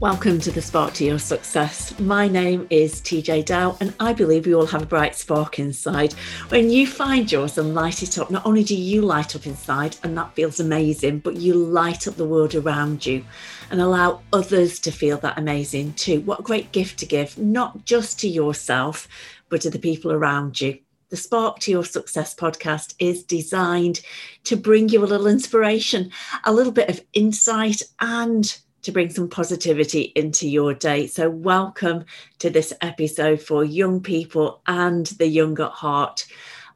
[0.00, 1.98] Welcome to the Spark to Your Success.
[1.98, 6.12] My name is TeeJay Dow, and I believe we all have a bright spark inside.
[6.50, 9.96] When you find yours and light it up, not only do you light up inside,
[10.02, 13.24] and that feels amazing, but you light up the world around you
[13.70, 16.20] and allow others to feel that amazing too.
[16.20, 19.08] What a great gift to give, not just to yourself,
[19.48, 20.78] but to the people around you.
[21.08, 24.02] The Spark to Your Success podcast is designed
[24.44, 26.10] to bring you a little inspiration,
[26.44, 31.08] a little bit of insight, and to bring some positivity into your day.
[31.08, 32.04] So, welcome
[32.38, 36.24] to this episode for young people and the young at heart.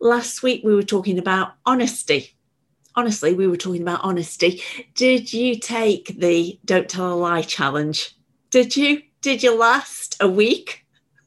[0.00, 2.34] Last week, we were talking about honesty.
[2.96, 4.60] Honestly, we were talking about honesty.
[4.96, 8.16] Did you take the Don't Tell a Lie challenge?
[8.50, 9.02] Did you?
[9.20, 10.84] Did you last a week?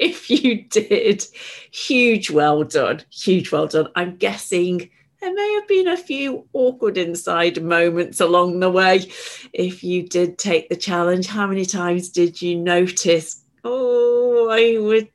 [0.00, 1.24] if you did,
[1.70, 3.02] huge well done.
[3.12, 3.86] Huge well done.
[3.94, 4.90] I'm guessing
[5.20, 9.10] there may have been a few awkward inside moments along the way.
[9.52, 13.44] If you did take the challenge, how many times did you notice?
[13.64, 15.08] Oh, I would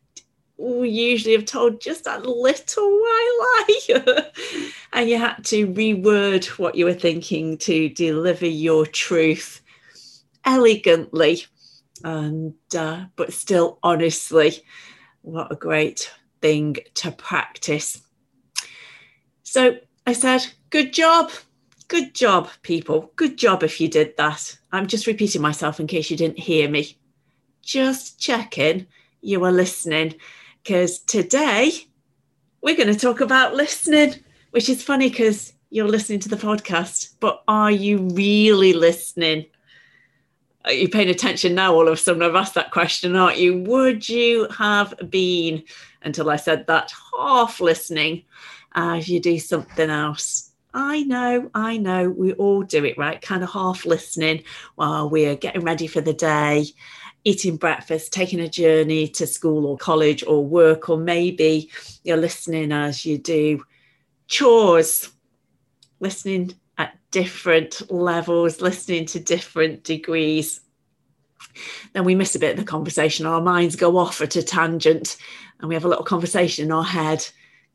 [0.57, 4.25] usually have told just a little while lie.
[4.93, 9.61] and you had to reword what you were thinking to deliver your truth
[10.45, 11.43] elegantly
[12.03, 14.61] and uh, but still honestly
[15.21, 18.01] what a great thing to practice
[19.43, 21.31] so I said, Good job.
[21.87, 23.11] Good job, people.
[23.15, 24.57] Good job if you did that.
[24.71, 26.97] I'm just repeating myself in case you didn't hear me.
[27.61, 28.87] Just checking
[29.21, 30.15] you are listening
[30.63, 31.71] because today
[32.61, 34.15] we're going to talk about listening,
[34.51, 39.45] which is funny because you're listening to the podcast, but are you really listening?
[40.63, 41.73] Uh, are you paying attention now?
[41.73, 43.61] All of a sudden, I've asked that question, aren't you?
[43.63, 45.63] Would you have been
[46.01, 48.23] until I said that half listening?
[48.75, 50.51] As you do something else.
[50.73, 53.21] I know, I know, we all do it, right?
[53.21, 54.43] Kind of half listening
[54.75, 56.65] while we're getting ready for the day,
[57.23, 61.71] eating breakfast, taking a journey to school or college or work, or maybe
[62.03, 63.63] you're listening as you do
[64.27, 65.09] chores,
[66.01, 70.59] listening at different levels, listening to different degrees.
[71.93, 73.25] Then we miss a bit of the conversation.
[73.25, 75.15] Our minds go off at a tangent
[75.59, 77.25] and we have a little conversation in our head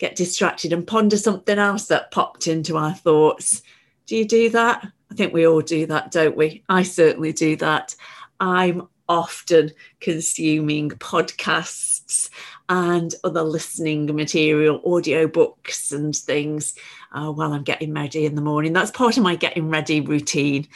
[0.00, 3.62] get distracted and ponder something else that popped into our thoughts.
[4.06, 4.88] Do you do that?
[5.10, 6.64] I think we all do that, don't we?
[6.70, 7.94] I certainly do that.
[8.40, 12.30] I'm often consuming podcasts
[12.70, 16.74] and other listening material, audio books and things
[17.12, 18.72] uh, while I'm getting ready in the morning.
[18.72, 20.66] That's part of my getting ready routine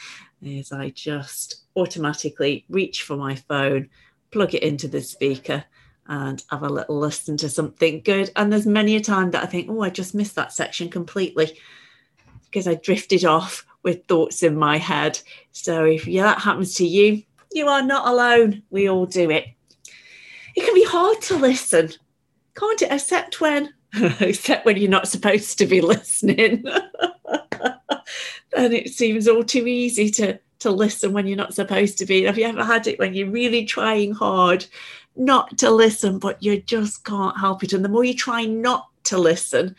[0.43, 3.89] is I just automatically reach for my phone,
[4.31, 5.63] plug it into the speaker
[6.07, 8.31] and have a little listen to something good.
[8.35, 11.57] And there's many a time that I think, oh, I just missed that section completely
[12.45, 15.19] because I drifted off with thoughts in my head.
[15.51, 18.63] So if yeah, that happens to you, you are not alone.
[18.69, 19.45] We all do it.
[20.55, 21.91] It can be hard to listen,
[22.55, 22.91] can't it?
[22.91, 23.73] Except when,
[24.19, 26.63] except when you're not supposed to be listening.
[28.51, 32.23] then it seems all too easy to to listen when you're not supposed to be.
[32.23, 34.65] Have you ever had it when you're really trying hard
[35.15, 37.73] not to listen, but you just can't help it.
[37.73, 39.75] And the more you try not to listen,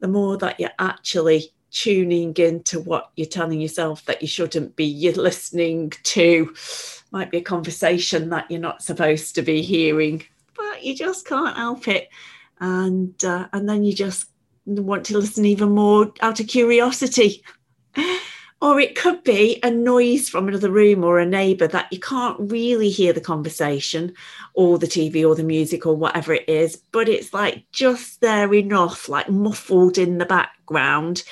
[0.00, 4.84] the more that you're actually tuning into what you're telling yourself that you shouldn't be
[4.84, 6.54] you're listening to.
[7.10, 10.22] Might be a conversation that you're not supposed to be hearing,
[10.56, 12.08] but you just can't help it.
[12.60, 14.26] And uh, and then you just
[14.66, 17.42] want to listen even more out of curiosity.
[18.60, 22.36] Or it could be a noise from another room or a neighbour that you can't
[22.50, 24.14] really hear the conversation
[24.54, 28.52] or the TV or the music or whatever it is, but it's like just there
[28.52, 31.22] enough, like muffled in the background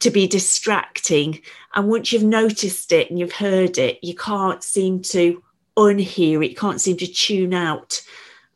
[0.00, 1.40] to be distracting.
[1.74, 5.42] And once you've noticed it and you've heard it, you can't seem to
[5.78, 8.02] unhear it, you can't seem to tune out.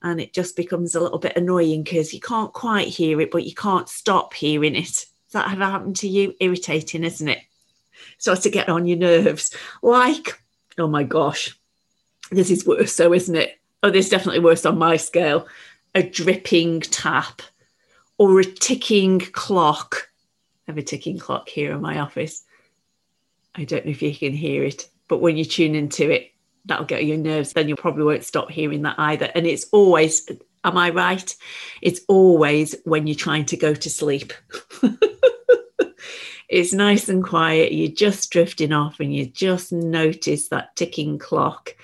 [0.02, 3.46] And it just becomes a little bit annoying because you can't quite hear it, but
[3.46, 4.84] you can't stop hearing it.
[4.84, 6.34] Does that ever happened to you?
[6.40, 7.38] Irritating, isn't it?
[8.18, 9.54] Starts to get on your nerves.
[9.82, 10.40] Like,
[10.78, 11.58] oh my gosh,
[12.30, 13.58] this is worse, so isn't it?
[13.82, 15.46] Oh, this is definitely worse on my scale.
[15.94, 17.42] A dripping tap
[18.18, 20.08] or a ticking clock.
[20.66, 22.42] I have a ticking clock here in my office.
[23.54, 26.32] I don't know if you can hear it, but when you tune into it,
[26.66, 27.52] that'll get your nerves.
[27.52, 29.30] Then you probably won't stop hearing that either.
[29.34, 30.28] And it's always,
[30.64, 31.34] am I right?
[31.80, 34.32] It's always when you're trying to go to sleep.
[36.48, 37.72] it's nice and quiet.
[37.72, 41.74] You're just drifting off and you just notice that ticking clock,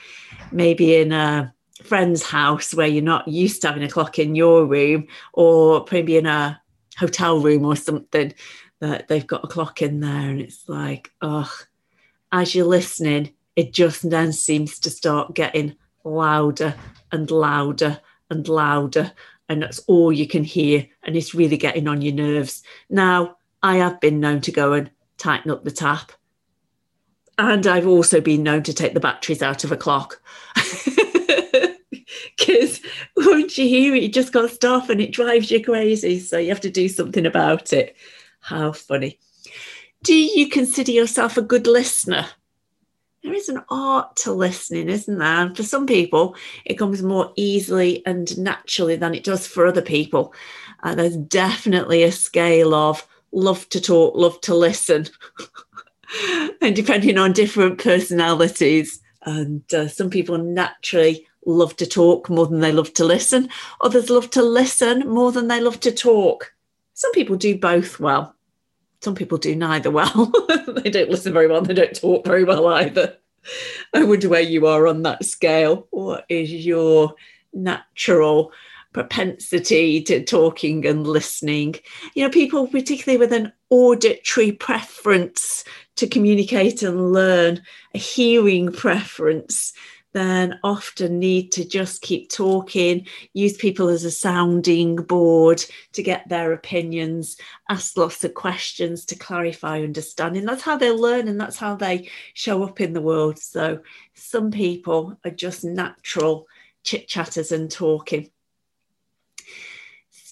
[0.51, 4.65] maybe in a friend's house where you're not used to having a clock in your
[4.67, 6.61] room, or maybe in a
[6.97, 8.33] hotel room or something
[8.81, 10.31] that they've got a clock in there.
[10.31, 11.53] And it's like, oh,
[12.31, 16.75] as you're listening, it just then seems to start getting louder
[17.11, 18.01] and louder
[18.31, 19.13] and louder.
[19.49, 20.87] And that's all you can hear.
[21.03, 22.63] And it's really getting on your nerves.
[22.89, 26.13] Now, I have been known to go and tighten up the tap.
[27.39, 30.21] And I've also been known to take the batteries out of a clock.
[32.37, 32.81] Because
[33.17, 36.19] once you hear it, you just to stop and it drives you crazy.
[36.19, 37.97] So you have to do something about it.
[38.41, 39.19] How funny.
[40.03, 42.27] Do you consider yourself a good listener?
[43.23, 45.29] there is an art to listening, isn't there?
[45.29, 46.35] And for some people,
[46.65, 50.35] it comes more easily and naturally than it does for other people.
[50.83, 55.07] Uh, there's definitely a scale of love to talk, love to listen,
[56.61, 59.01] and depending on different personalities.
[59.25, 63.49] And uh, some people naturally love to talk more than they love to listen.
[63.81, 66.53] Others love to listen more than they love to talk.
[66.95, 68.37] Some people do both well
[69.03, 70.33] some people do neither well.
[70.69, 73.17] they don't listen very well, they don't talk very well either.
[73.93, 75.89] I wonder where you are on that scale.
[75.91, 77.15] What is your
[77.53, 78.53] natural
[78.93, 81.77] propensity to talking and listening?
[82.15, 85.65] You know, people, particularly with an auditory preference
[85.97, 87.63] to communicate and learn,
[87.95, 89.73] a hearing preference,
[90.13, 96.29] then often need to just keep talking, use people as a sounding board to get
[96.29, 97.37] their opinions,
[97.69, 100.45] ask lots of questions to clarify understanding.
[100.45, 103.39] That's how they learn and that's how they show up in the world.
[103.39, 103.81] So
[104.15, 106.47] some people are just natural
[106.85, 108.31] chit chatters and talking.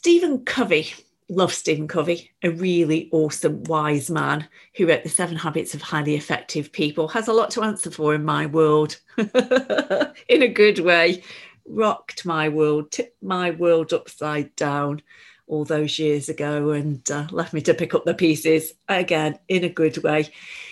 [0.03, 0.95] Stephen Covey
[1.29, 6.15] love Stephen Covey, a really awesome, wise man who wrote The Seven Habits of Highly
[6.15, 11.23] Effective People, has a lot to answer for in my world, in a good way.
[11.67, 15.03] Rocked my world, tipped my world upside down
[15.47, 19.65] all those years ago and uh, left me to pick up the pieces again in
[19.65, 20.31] a good way.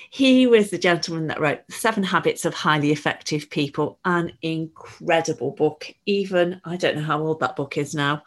[0.09, 5.93] He was the gentleman that wrote Seven Habits of Highly Effective People, an incredible book.
[6.07, 8.23] Even, I don't know how old that book is now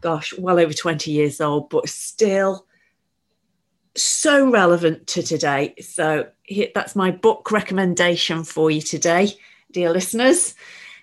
[0.00, 2.66] gosh, well over 20 years old, but still
[3.96, 5.74] so relevant to today.
[5.80, 6.28] So
[6.74, 9.32] that's my book recommendation for you today,
[9.70, 10.54] dear listeners.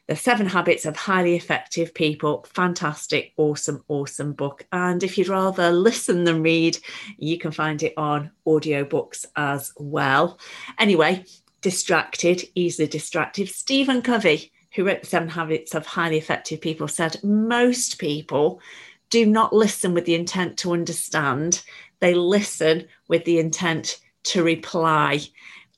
[0.08, 2.46] The Seven Habits of Highly Effective People.
[2.54, 4.66] Fantastic, awesome, awesome book.
[4.72, 6.78] And if you'd rather listen than read,
[7.18, 10.40] you can find it on audiobooks as well.
[10.80, 11.26] Anyway,
[11.60, 13.50] distracted, easily distracted.
[13.50, 18.62] Stephen Covey, who wrote The Seven Habits of Highly Effective People, said most people
[19.10, 21.64] do not listen with the intent to understand,
[22.00, 25.22] they listen with the intent to reply.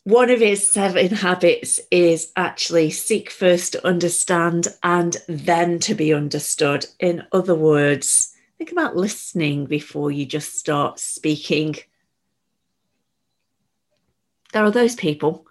[0.03, 6.13] One of his seven habits is actually seek first to understand and then to be
[6.13, 6.85] understood.
[6.99, 11.75] In other words, think about listening before you just start speaking.
[14.51, 15.45] There are those people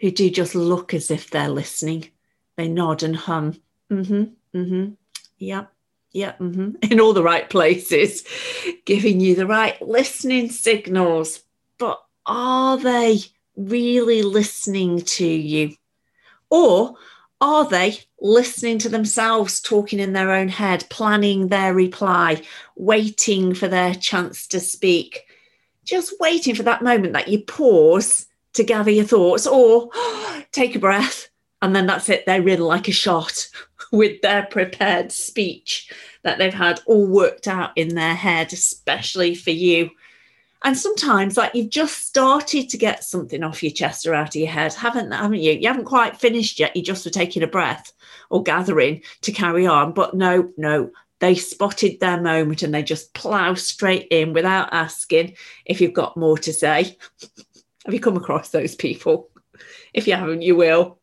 [0.00, 2.08] who do just look as if they're listening.
[2.56, 3.60] They nod and hum.
[3.90, 4.90] Mm hmm, mm hmm,
[5.38, 5.72] yep,
[6.12, 6.72] yeah, mm-hmm.
[6.90, 8.24] in all the right places,
[8.84, 11.42] giving you the right listening signals.
[11.78, 13.20] But are they
[13.56, 15.74] really listening to you?
[16.50, 16.96] Or
[17.40, 22.42] are they listening to themselves, talking in their own head, planning their reply,
[22.76, 25.24] waiting for their chance to speak?
[25.84, 29.90] Just waiting for that moment that you pause to gather your thoughts or
[30.52, 31.28] take a breath.
[31.62, 32.26] And then that's it.
[32.26, 33.48] They're in like a shot
[33.90, 35.92] with their prepared speech
[36.22, 39.90] that they've had all worked out in their head, especially for you.
[40.62, 44.40] And sometimes, like you've just started to get something off your chest or out of
[44.40, 45.52] your head, haven't haven't you?
[45.52, 46.76] You haven't quite finished yet.
[46.76, 47.92] You just were taking a breath
[48.28, 49.92] or gathering to carry on.
[49.92, 55.36] But no, no, they spotted their moment and they just plow straight in without asking
[55.64, 56.98] if you've got more to say.
[57.86, 59.30] Have you come across those people?
[59.94, 60.99] If you haven't, you will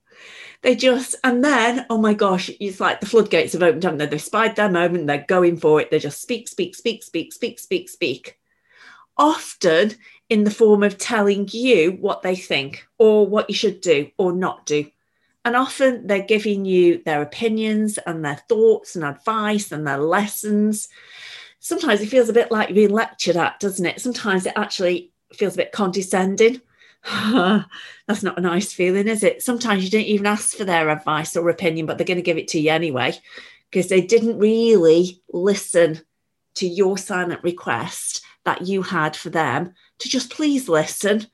[0.61, 4.05] they just and then oh my gosh it's like the floodgates have opened haven't they?
[4.05, 5.91] They've spied their moment they're going for it.
[5.91, 8.39] They just speak speak speak speak speak speak speak.
[9.17, 9.95] Often
[10.29, 14.33] in the form of telling you what they think or what you should do or
[14.33, 14.89] not do.
[15.45, 20.89] And often they're giving you their opinions and their thoughts and advice and their lessons.
[21.59, 24.01] Sometimes it feels a bit like being lectured at doesn't it?
[24.01, 26.61] Sometimes it actually feels a bit condescending
[28.07, 29.41] that's not a nice feeling, is it?
[29.41, 32.37] Sometimes you don't even ask for their advice or opinion, but they're going to give
[32.37, 33.13] it to you anyway
[33.71, 36.01] because they didn't really listen
[36.55, 41.25] to your silent request that you had for them to just please listen.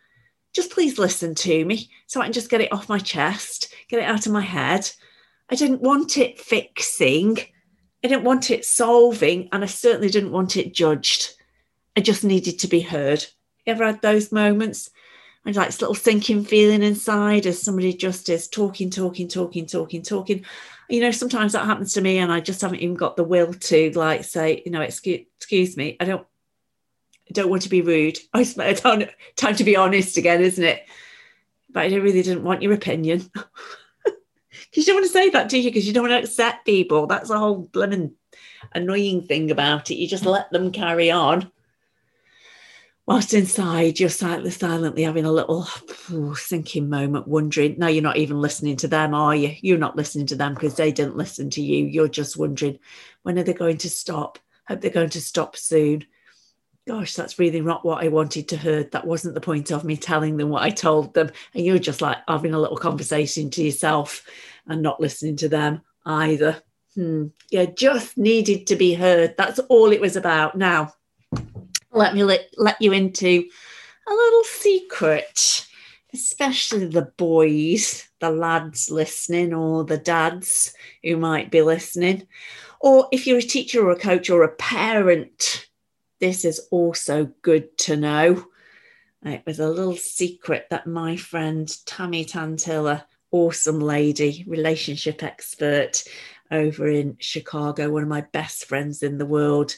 [0.53, 3.99] Just please listen to me so I can just get it off my chest, get
[3.99, 4.89] it out of my head.
[5.49, 7.37] I didn't want it fixing.
[8.03, 11.29] I didn't want it solving, and I certainly didn't want it judged.
[11.95, 13.25] I just needed to be heard.
[13.65, 14.89] You ever had those moments?
[15.45, 20.01] And like this little sinking feeling inside as somebody just is talking, talking, talking, talking,
[20.01, 20.45] talking.
[20.89, 23.53] You know, sometimes that happens to me, and I just haven't even got the will
[23.53, 26.25] to like say, you know, excuse, excuse me, I don't,
[27.29, 28.19] I don't want to be rude.
[28.33, 30.85] I don't time to be honest again, isn't it?
[31.69, 33.29] But I really didn't want your opinion.
[34.73, 35.69] Because you don't want to say that, do you?
[35.69, 37.05] Because you don't want to upset people.
[37.05, 38.13] That's the whole blooming
[38.73, 39.95] annoying thing about it.
[39.95, 41.51] You just let them carry on
[43.05, 45.67] whilst inside you're silently, having a little
[46.35, 49.55] sinking moment wondering no you're not even listening to them are you?
[49.61, 51.85] You're not listening to them because they didn't listen to you.
[51.85, 52.79] You're just wondering
[53.23, 54.39] when are they going to stop?
[54.67, 56.05] Hope they're going to stop soon.
[56.87, 58.83] Gosh that's really not what i wanted to hear.
[58.83, 61.31] That wasn't the point of me telling them what i told them.
[61.53, 64.25] And you're just like having a little conversation to yourself
[64.67, 66.61] and not listening to them either.
[66.95, 67.27] Hmm.
[67.49, 69.35] yeah just needed to be heard.
[69.37, 70.55] That's all it was about.
[70.55, 70.93] Now
[71.93, 73.45] let me let, let you into
[74.07, 75.67] a little secret,
[76.13, 80.73] especially the boys, the lads listening, or the dads
[81.03, 82.27] who might be listening.
[82.79, 85.67] Or if you're a teacher or a coach or a parent,
[86.19, 88.45] this is also good to know.
[89.25, 96.03] It was a little secret that my friend Tammy Tantilla, awesome lady, relationship expert
[96.51, 99.75] over in Chicago, one of my best friends in the world,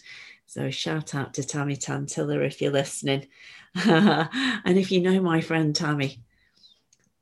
[0.55, 3.27] so shout out to Tammy Tantilla if you're listening.
[3.75, 6.21] and if you know my friend Tammy,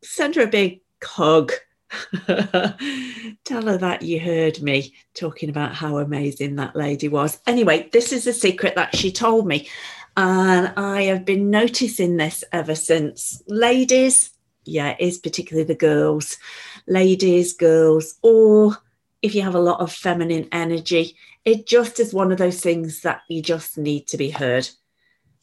[0.03, 1.51] send her a big hug.
[2.27, 7.39] Tell her that you heard me talking about how amazing that lady was.
[7.47, 9.67] Anyway, this is a secret that she told me.
[10.15, 13.41] And I have been noticing this ever since.
[13.47, 14.29] Ladies,
[14.63, 16.37] yeah, it is particularly the girls,
[16.85, 18.77] ladies, girls, or
[19.23, 23.01] if you have a lot of feminine energy, it just is one of those things
[23.01, 24.69] that you just need to be heard.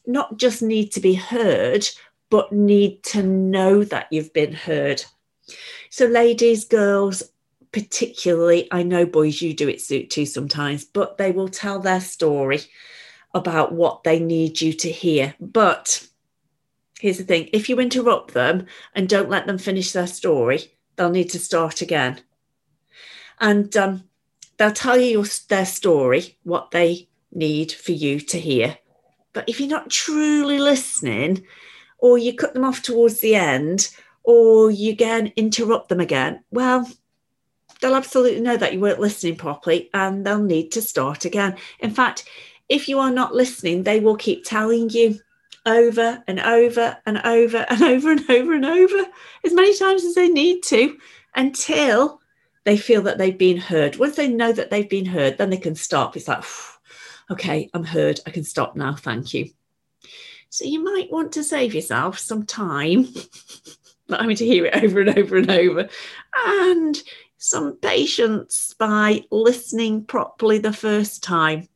[0.07, 1.87] Not just need to be heard,
[2.29, 5.03] but need to know that you've been heard.
[5.89, 7.23] So, ladies, girls,
[7.71, 12.61] particularly, I know boys, you do it too sometimes, but they will tell their story
[13.33, 15.35] about what they need you to hear.
[15.39, 16.07] But
[16.99, 18.65] here's the thing if you interrupt them
[18.95, 22.21] and don't let them finish their story, they'll need to start again.
[23.39, 24.03] And um,
[24.61, 28.77] they'll tell you their story, what they need for you to hear.
[29.33, 31.47] But if you're not truly listening,
[31.97, 33.89] or you cut them off towards the end,
[34.23, 36.87] or you again interrupt them again, well,
[37.79, 41.57] they'll absolutely know that you weren't listening properly and they'll need to start again.
[41.79, 42.29] In fact,
[42.69, 45.19] if you are not listening, they will keep telling you
[45.65, 49.05] over and over and over and over and over and over
[49.43, 50.99] as many times as they need to
[51.35, 52.20] until
[52.63, 53.97] they feel that they've been heard.
[53.97, 56.15] Once they know that they've been heard, then they can stop.
[56.15, 56.43] It's like,
[57.31, 58.19] okay, I'm heard.
[58.25, 58.95] I can stop now.
[58.95, 59.49] Thank you.
[60.49, 63.07] So you might want to save yourself some time,
[64.09, 65.89] not having to hear it over and over and over,
[66.45, 67.01] and
[67.37, 71.69] some patience by listening properly the first time.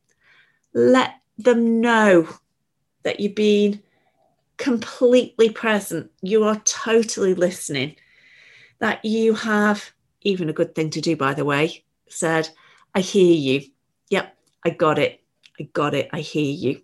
[0.74, 2.28] Let them know
[3.04, 3.82] that you've been
[4.58, 6.12] completely present.
[6.22, 7.96] You are totally listening,
[8.80, 9.92] that you have
[10.26, 12.50] even a good thing to do, by the way, said,
[12.94, 13.62] I hear you.
[14.10, 15.22] Yep, I got it.
[15.60, 16.10] I got it.
[16.12, 16.82] I hear you.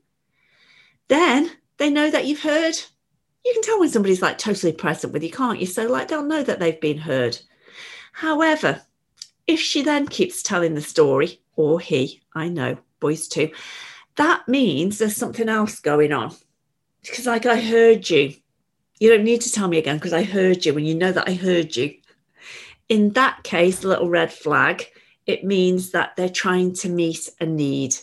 [1.10, 2.76] Then they know that you've heard.
[3.44, 5.66] You can tell when somebody's like totally present with you, can't you?
[5.66, 7.38] So, like, they'll know that they've been heard.
[8.14, 8.82] However,
[9.48, 13.52] if she then keeps telling the story, or he, I know, boys too,
[14.16, 16.36] that means there's something else going on.
[17.02, 18.36] Because, like, I heard you.
[19.00, 20.76] You don't need to tell me again because I heard you.
[20.76, 21.96] When you know that I heard you,
[22.92, 24.86] in that case, the little red flag,
[25.26, 27.96] it means that they're trying to meet a need.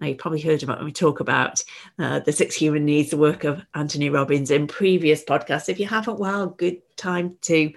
[0.00, 1.62] Now, you probably heard about when we talk about
[2.00, 5.68] uh, the six human needs, the work of Anthony Robbins in previous podcasts.
[5.68, 7.72] If you haven't, well, good time to,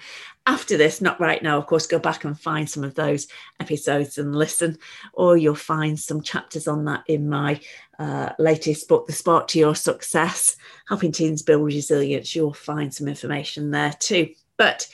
[0.48, 3.28] after this, not right now, of course, go back and find some of those
[3.60, 4.80] episodes and listen,
[5.14, 7.62] or you'll find some chapters on that in my
[8.00, 12.36] uh, latest book, The Spark to Your Success, Helping Teens Build Resilience.
[12.36, 14.34] You'll find some information there too.
[14.58, 14.88] But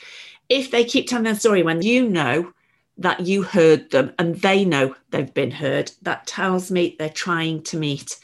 [0.48, 2.52] if they keep telling their story when you know
[2.98, 7.62] that you heard them and they know they've been heard, that tells me they're trying
[7.64, 8.18] to meet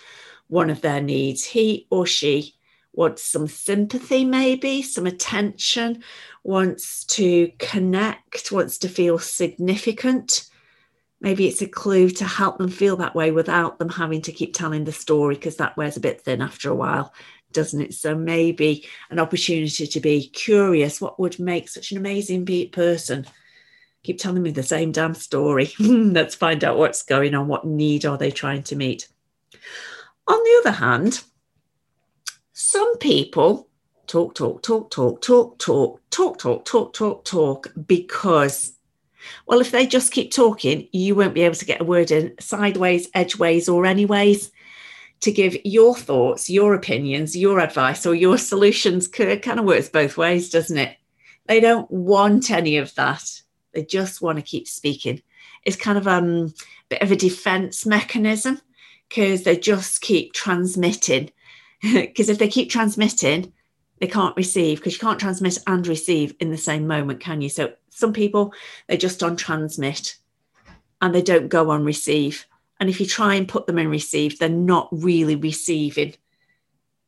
[0.49, 1.45] one of their needs.
[1.45, 2.55] He or she
[2.93, 6.03] wants some sympathy, maybe some attention,
[6.45, 10.49] wants to connect, wants to feel significant.
[11.21, 14.55] Maybe it's a clue to help them feel that way without them having to keep
[14.55, 17.13] telling the story because that wears a bit thin after a while
[17.53, 17.95] doesn't it?
[17.95, 23.27] So maybe an opportunity to be curious what would make such an amazing person
[24.03, 25.73] keep telling me the same damn story.
[25.79, 27.49] Let's find out what's going on.
[27.49, 29.09] What need are they trying to meet?
[30.27, 31.23] On the other hand,
[32.53, 33.69] some people
[34.07, 38.73] talk, talk, talk, talk, talk, talk, talk, talk, talk, talk, talk, because,
[39.47, 42.35] well, if they just keep talking, you won't be able to get a word in
[42.41, 44.51] sideways, edgeways, or anyways
[45.23, 49.09] to give your thoughts, your opinions, your advice, or your solutions.
[49.09, 50.97] Kind of works both ways, doesn't it?
[51.47, 53.25] They don't want any of that.
[53.73, 55.23] They just want to keep speaking.
[55.65, 56.53] It's kind of um, a
[56.89, 58.61] bit of a defense mechanism
[59.09, 61.31] because they just keep transmitting.
[61.83, 63.53] Because if they keep transmitting,
[63.99, 67.49] they can't receive because you can't transmit and receive in the same moment, can you?
[67.49, 68.55] So some people,
[68.87, 70.17] they're just on transmit
[71.01, 72.47] and they don't go on receive.
[72.83, 76.15] And if you try and put them in receive, they're not really receiving.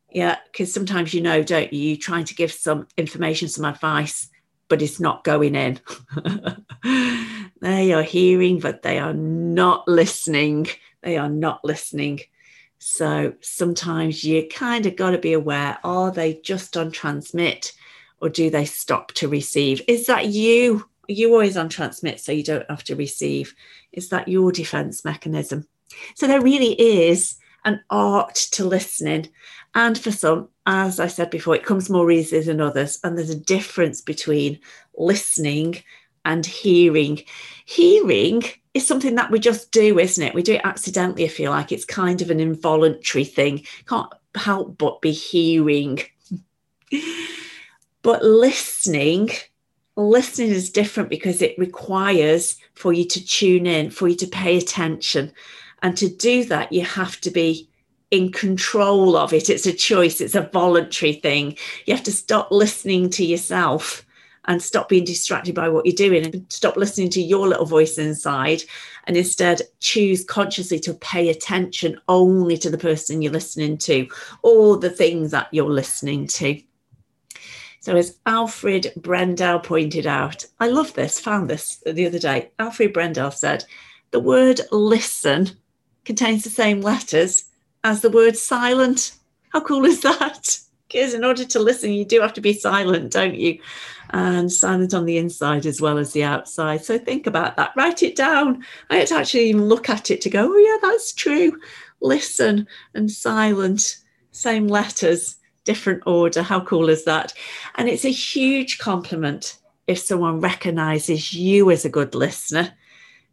[0.09, 1.89] Yeah, because sometimes you know, don't you?
[1.89, 4.29] You're trying to give some information, some advice,
[4.69, 5.81] but it's not going in.
[7.61, 10.69] they are hearing, but they are not listening.
[11.03, 12.21] They are not listening.
[12.79, 17.73] So sometimes you kind of got to be aware are they just on transmit
[18.21, 19.83] or do they stop to receive?
[19.89, 20.89] Is that you?
[21.09, 23.55] You always on transmit so you don't have to receive?
[23.93, 25.67] Is that your defense mechanism?
[26.15, 29.29] So there really is an art to listening.
[29.75, 32.99] And for some, as I said before, it comes more easily than others.
[33.03, 34.61] And there's a difference between
[34.97, 35.83] listening
[36.25, 37.23] and hearing.
[37.65, 38.43] Hearing
[38.75, 40.35] is something that we just do, isn't it?
[40.35, 43.65] We do it accidentally, I feel like it's kind of an involuntary thing.
[43.89, 46.01] Can't help but be hearing.
[48.03, 49.31] but listening
[49.97, 54.57] listening is different because it requires for you to tune in, for you to pay
[54.57, 55.33] attention.
[55.83, 57.69] And to do that, you have to be
[58.11, 59.51] in control of it.
[59.51, 61.57] It's a choice, it's a voluntary thing.
[61.87, 64.05] You have to stop listening to yourself
[64.47, 67.99] and stop being distracted by what you're doing and stop listening to your little voice
[67.99, 68.63] inside
[69.07, 74.07] and instead choose consciously to pay attention only to the person you're listening to
[74.43, 76.61] or the things that you're listening to.
[77.85, 82.51] So, as Alfred Brendel pointed out, I love this, found this the other day.
[82.59, 83.67] Alfred Brendel said,
[84.11, 85.51] The word listen
[86.07, 87.45] contains the same letters
[87.85, 89.13] as the word silent.
[89.51, 90.59] How cool is that?
[90.89, 93.59] Because in order to listen, you do have to be silent, don't you?
[94.11, 96.85] And silent on the inside as well as the outside.
[96.85, 97.73] So think about that.
[97.75, 98.65] Write it down.
[98.91, 101.59] I had to actually even look at it to go, oh, yeah, that's true.
[102.01, 103.97] Listen and silent,
[104.31, 106.43] same letters different order.
[106.43, 107.33] How cool is that?
[107.77, 112.73] And it's a huge compliment if someone recognizes you as a good listener.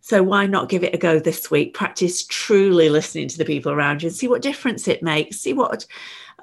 [0.01, 1.73] So why not give it a go this week?
[1.73, 5.39] Practice truly listening to the people around you and see what difference it makes.
[5.39, 5.85] See what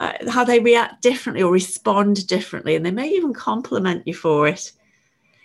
[0.00, 4.46] uh, how they react differently or respond differently, and they may even compliment you for
[4.46, 4.72] it.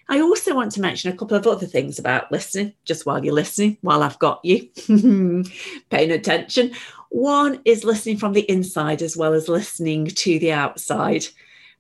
[0.10, 3.34] I also want to mention a couple of other things about listening, just while you're
[3.34, 4.70] listening, while I've got you
[5.90, 6.74] paying attention.
[7.14, 11.28] One is listening from the inside as well as listening to the outside.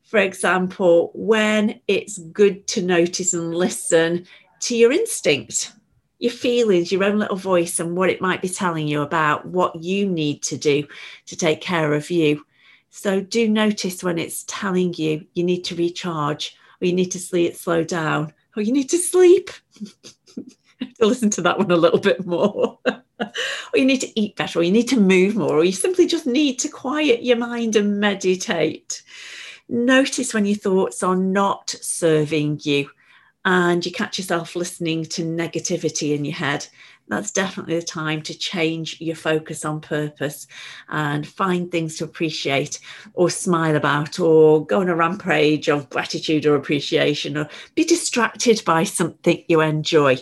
[0.03, 4.27] For example, when it's good to notice and listen
[4.59, 5.73] to your instinct,
[6.19, 9.81] your feelings, your own little voice, and what it might be telling you about what
[9.81, 10.87] you need to do
[11.25, 12.45] to take care of you.
[12.91, 17.19] So do notice when it's telling you you need to recharge, or you need to
[17.19, 19.49] sleep, slow down, or you need to sleep.
[20.99, 22.77] to listen to that one a little bit more.
[23.19, 26.07] or you need to eat better, or you need to move more, or you simply
[26.07, 29.03] just need to quiet your mind and meditate.
[29.69, 32.89] Notice when your thoughts are not serving you
[33.45, 36.67] and you catch yourself listening to negativity in your head.
[37.09, 40.47] That's definitely the time to change your focus on purpose
[40.87, 42.79] and find things to appreciate
[43.13, 48.63] or smile about or go on a rampage of gratitude or appreciation or be distracted
[48.65, 50.17] by something you enjoy.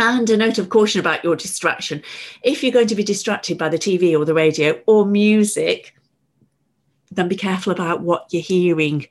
[0.00, 2.02] And a note of caution about your distraction.
[2.42, 5.94] If you're going to be distracted by the TV or the radio or music,
[7.10, 9.06] then be careful about what you're hearing.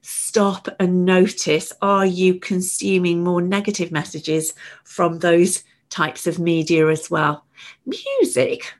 [0.00, 4.52] Stop and notice are you consuming more negative messages
[4.82, 7.46] from those types of media as well?
[7.86, 8.74] Music.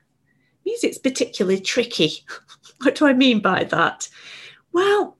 [0.65, 2.25] Music's particularly tricky.
[2.81, 4.09] what do I mean by that?
[4.73, 5.15] Well,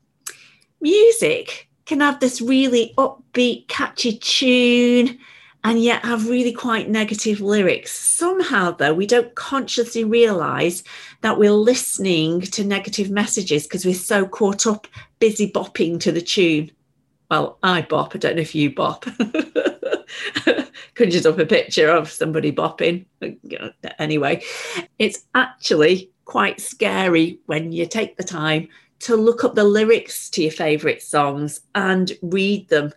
[0.81, 5.19] music can have this really upbeat, catchy tune
[5.63, 7.91] and yet have really quite negative lyrics.
[7.91, 10.83] Somehow, though, we don't consciously realize
[11.21, 14.87] that we're listening to negative messages because we're so caught up,
[15.19, 16.71] busy bopping to the tune.
[17.31, 19.05] Well, I bop, I don't know if you bop.
[20.95, 23.05] Conjures up a picture of somebody bopping.
[23.97, 24.43] Anyway,
[24.99, 28.67] it's actually quite scary when you take the time
[28.99, 32.91] to look up the lyrics to your favourite songs and read them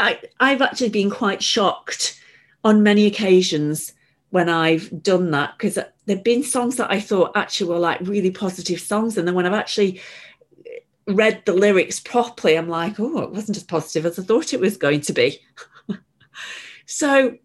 [0.00, 2.20] I, I've actually been quite shocked
[2.64, 3.92] on many occasions
[4.30, 8.30] when I've done that because there've been songs that I thought actually were like really
[8.30, 10.00] positive songs, and then when I've actually
[11.06, 14.60] read the lyrics properly, I'm like, oh, it wasn't as positive as I thought it
[14.60, 15.40] was going to be.
[16.86, 17.36] so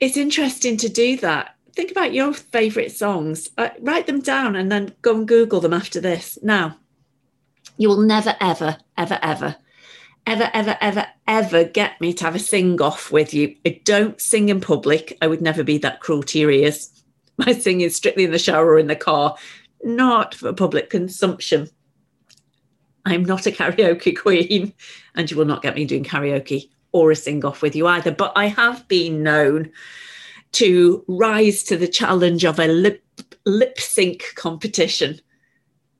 [0.00, 1.54] it's interesting to do that.
[1.74, 5.74] Think about your favorite songs, uh, write them down and then go and Google them
[5.74, 6.38] after this.
[6.42, 6.78] Now,
[7.76, 9.56] you will never, ever, ever, ever,
[10.26, 13.54] ever, ever, ever, ever get me to have a sing off with you.
[13.64, 15.16] I don't sing in public.
[15.22, 16.90] I would never be that cruel to your ears.
[17.38, 19.36] My singing is strictly in the shower or in the car,
[19.84, 21.68] not for public consumption.
[23.04, 24.72] I'm not a karaoke queen,
[25.14, 28.10] and you will not get me doing karaoke or a sing off with you either.
[28.10, 29.70] But I have been known
[30.52, 33.02] to rise to the challenge of a lip,
[33.44, 35.20] lip sync competition.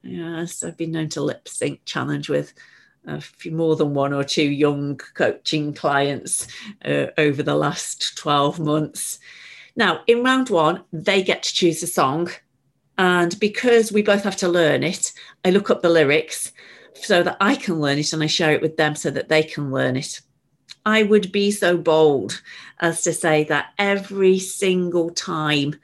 [0.03, 2.55] Yes, I've been known to lip sync challenge with
[3.07, 6.47] a few more than one or two young coaching clients
[6.85, 9.19] uh, over the last 12 months.
[9.77, 12.31] Now, in round one, they get to choose a song.
[12.99, 15.13] And because we both have to learn it,
[15.45, 16.53] I look up the lyrics
[16.95, 19.43] so that I can learn it and I share it with them so that they
[19.43, 20.21] can learn it.
[20.87, 22.41] I would be so bold
[22.81, 25.75] as to say that every single time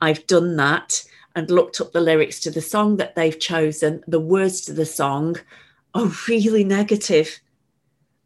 [0.00, 4.20] I've done that and looked up the lyrics to the song that they've chosen, the
[4.20, 5.36] words to the song
[5.96, 7.40] are really negative.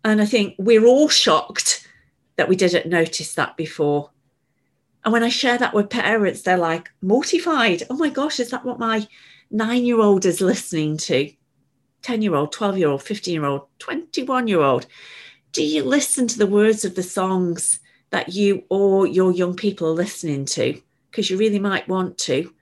[0.04, 1.86] And I think we're all shocked
[2.36, 4.10] that we didn't notice that before.
[5.04, 7.84] And when I share that with parents, they're like mortified.
[7.88, 9.06] Oh my gosh, is that what my
[9.50, 11.32] nine year old is listening to?
[12.02, 14.86] 10 year old, 12 year old, 15 year old, 21 year old,
[15.52, 17.80] do you listen to the words of the songs
[18.10, 20.80] that you or your young people are listening to?
[21.10, 22.52] Because you really might want to.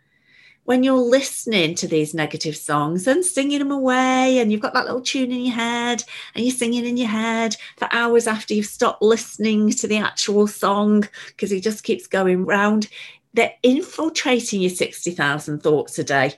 [0.69, 4.85] When you're listening to these negative songs and singing them away, and you've got that
[4.85, 6.05] little tune in your head,
[6.35, 10.47] and you're singing in your head for hours after you've stopped listening to the actual
[10.47, 12.91] song because it just keeps going round,
[13.33, 16.35] they're infiltrating your 60,000 thoughts a day.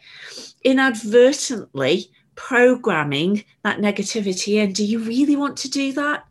[0.63, 6.25] Inadvertently, programming that negativity and do you really want to do that?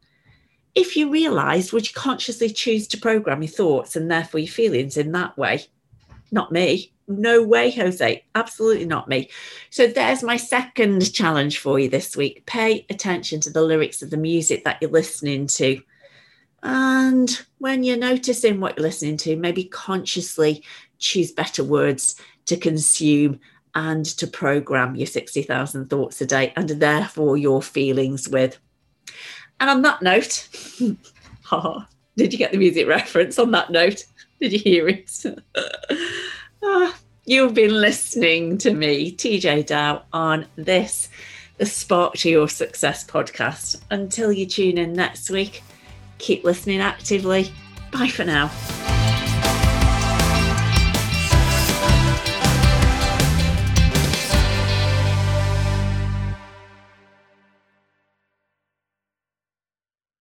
[0.74, 4.96] If you realized would you consciously choose to program your thoughts and therefore your feelings
[4.96, 5.66] in that way
[6.32, 9.30] not me no way jose absolutely not me
[9.70, 14.10] so there's my second challenge for you this week pay attention to the lyrics of
[14.10, 15.82] the music that you're listening to
[16.62, 20.64] and when you're noticing what you're listening to maybe consciously
[21.00, 22.16] choose better words
[22.46, 23.40] to consume
[23.76, 28.58] and to program your 60,000 thoughts a day and therefore your feelings with.
[29.60, 30.48] And on that note,
[32.18, 34.06] did you get the music reference on that note?
[34.40, 35.12] Did you hear it?
[36.64, 41.10] ah, you've been listening to me, TeeJay Dow, on this,
[41.58, 43.82] the Spark to Your Success podcast.
[43.92, 45.64] Until you tune in next week,
[46.18, 47.52] keep listening actively.
[47.92, 48.52] Bye for now.